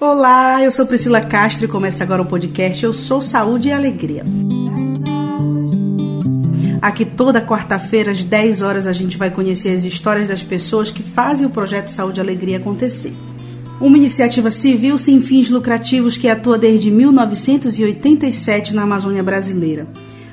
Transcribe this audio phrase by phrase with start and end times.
[0.00, 4.24] Olá, eu sou Priscila Castro e começa agora o podcast Eu Sou Saúde e Alegria.
[6.82, 11.02] Aqui toda quarta-feira, às 10 horas, a gente vai conhecer as histórias das pessoas que
[11.02, 13.14] fazem o projeto Saúde e Alegria acontecer.
[13.80, 19.86] Uma iniciativa civil sem fins lucrativos que atua desde 1987 na Amazônia brasileira.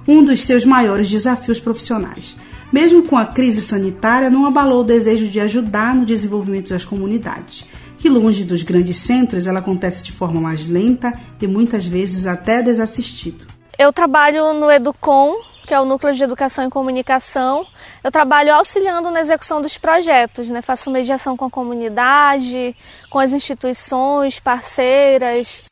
[0.09, 2.35] um dos seus maiores desafios profissionais.
[2.73, 7.67] Mesmo com a crise sanitária, não abalou o desejo de ajudar no desenvolvimento das comunidades
[7.99, 12.63] que longe dos grandes centros ela acontece de forma mais lenta e muitas vezes até
[12.63, 13.47] desassistido.
[13.79, 15.35] Eu trabalho no Educom,
[15.67, 17.67] que é o Núcleo de Educação e Comunicação.
[18.03, 20.63] Eu trabalho auxiliando na execução dos projetos, né?
[20.63, 22.75] faço mediação com a comunidade,
[23.11, 25.63] com as instituições parceiras.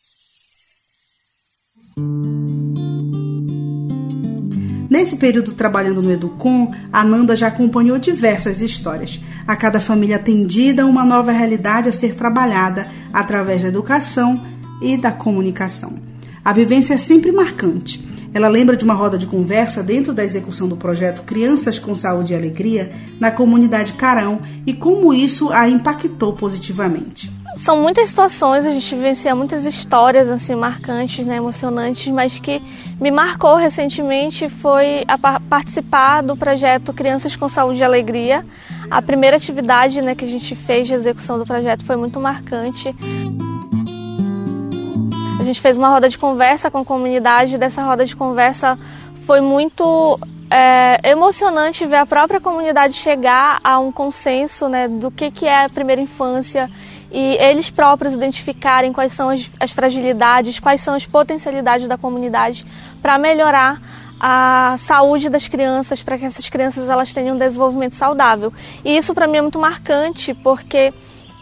[4.94, 9.20] Nesse período trabalhando no Educom, a Nanda já acompanhou diversas histórias.
[9.44, 14.40] A cada família atendida, uma nova realidade a ser trabalhada através da educação
[14.80, 15.94] e da comunicação.
[16.44, 18.06] A vivência é sempre marcante.
[18.32, 22.32] Ela lembra de uma roda de conversa dentro da execução do projeto Crianças com Saúde
[22.32, 28.70] e Alegria na comunidade Carão e como isso a impactou positivamente são muitas situações, a
[28.70, 32.60] gente vivencia muitas histórias assim marcantes, né, emocionantes, mas que
[33.00, 38.44] me marcou recentemente foi a participar do projeto Crianças com Saúde e Alegria.
[38.90, 42.94] A primeira atividade, né, que a gente fez de execução do projeto foi muito marcante.
[45.38, 48.78] A gente fez uma roda de conversa com a comunidade, dessa roda de conversa
[49.26, 50.18] foi muito
[50.50, 55.64] é, emocionante ver a própria comunidade chegar a um consenso né, do que, que é
[55.64, 56.70] a primeira infância
[57.14, 62.66] e eles próprios identificarem quais são as, as fragilidades, quais são as potencialidades da comunidade
[63.00, 63.80] para melhorar
[64.18, 68.52] a saúde das crianças, para que essas crianças elas tenham um desenvolvimento saudável.
[68.84, 70.92] E isso para mim é muito marcante, porque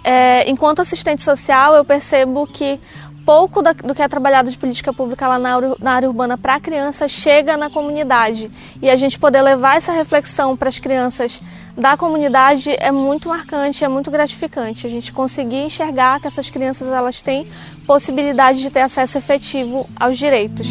[0.04, 2.78] é, enquanto assistente social eu percebo que
[3.24, 6.60] pouco do que é trabalhado de política pública lá na, na área urbana para a
[6.60, 8.50] criança chega na comunidade.
[8.80, 11.40] E a gente poder levar essa reflexão para as crianças
[11.76, 14.86] da comunidade é muito marcante, é muito gratificante.
[14.86, 17.46] A gente conseguir enxergar que essas crianças elas têm
[17.86, 20.68] possibilidade de ter acesso efetivo aos direitos.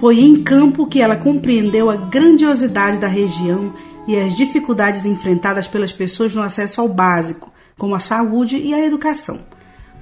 [0.00, 3.72] Foi em campo que ela compreendeu a grandiosidade da região
[4.06, 8.84] e as dificuldades enfrentadas pelas pessoas no acesso ao básico, como a saúde e a
[8.84, 9.40] educação.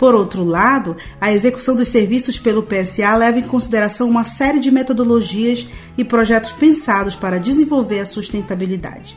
[0.00, 4.71] Por outro lado, a execução dos serviços pelo PSA leva em consideração uma série de
[4.71, 5.69] metodologias
[5.99, 9.15] e projetos pensados para desenvolver a sustentabilidade.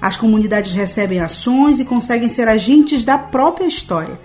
[0.00, 4.20] As comunidades recebem ações e conseguem ser agentes da própria história,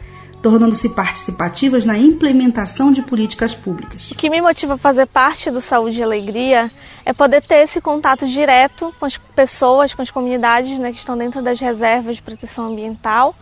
[0.46, 4.12] tornando-se participativas na implementação de políticas públicas.
[4.12, 6.70] O que me motiva a fazer parte do Saúde e Alegria
[7.04, 11.18] é poder ter esse contato direto com as pessoas, com as comunidades né, que estão
[11.18, 13.34] dentro das reservas de proteção ambiental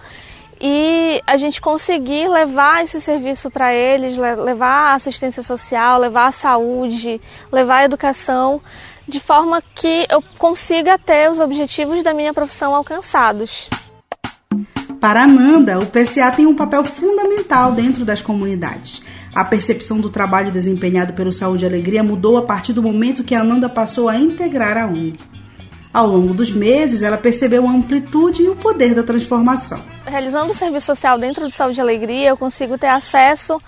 [0.62, 6.32] e a gente conseguir levar esse serviço para eles, levar a assistência social, levar a
[6.32, 7.20] saúde,
[7.52, 8.62] levar a educação,
[9.06, 13.68] de forma que eu consiga ter os objetivos da minha profissão alcançados.
[15.04, 19.02] Para a Nanda, o PCA tem um papel fundamental dentro das comunidades.
[19.36, 23.36] A percepção do trabalho desempenhado pelo Saúde e Alegria mudou a partir do momento que
[23.36, 25.20] a Nanda passou a integrar a ONG.
[25.94, 29.84] Ao longo dos meses, ela percebeu a amplitude e o poder da transformação.
[30.06, 33.62] Realizando o serviço social dentro do Saúde e Alegria, eu consigo ter acesso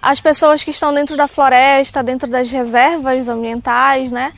[0.00, 4.32] às pessoas que estão dentro da floresta, dentro das reservas ambientais, né?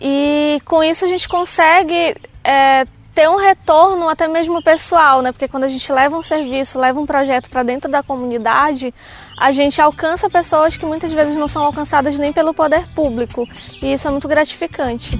[0.00, 5.32] E com isso a gente consegue é, ter um retorno até mesmo pessoal, né?
[5.32, 8.94] Porque quando a gente leva um serviço, leva um projeto para dentro da comunidade,
[9.38, 13.46] a gente alcança pessoas que muitas vezes não são alcançadas nem pelo poder público.
[13.82, 15.10] E isso é muito gratificante.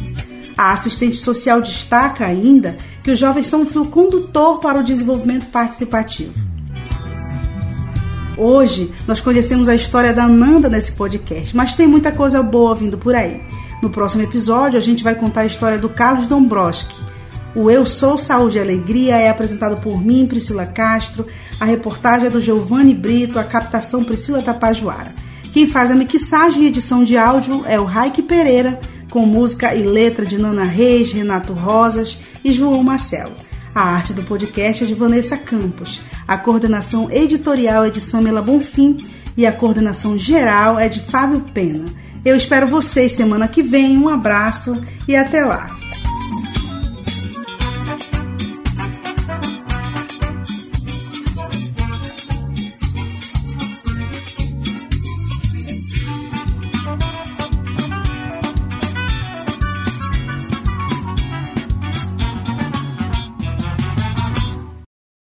[0.56, 5.50] A assistente social destaca ainda que os jovens são um fio condutor para o desenvolvimento
[5.50, 6.34] participativo.
[8.36, 12.96] Hoje nós conhecemos a história da Nanda nesse podcast, mas tem muita coisa boa vindo
[12.96, 13.42] por aí.
[13.82, 17.09] No próximo episódio a gente vai contar a história do Carlos Dombrowski.
[17.54, 21.26] O Eu Sou Saúde e Alegria é apresentado por mim, Priscila Castro,
[21.58, 25.12] a reportagem é do Giovanni Brito, a captação Priscila Tapajoara.
[25.52, 28.78] Quem faz a mixagem e edição de áudio é o Raik Pereira
[29.10, 33.34] com música e letra de Nana Reis, Renato Rosas e João Marcelo.
[33.74, 36.00] A arte do podcast é de Vanessa Campos.
[36.26, 38.98] A coordenação editorial é de Samela Bonfim
[39.36, 41.84] e a coordenação geral é de Fábio Pena.
[42.24, 43.98] Eu espero vocês semana que vem.
[43.98, 45.79] Um abraço e até lá.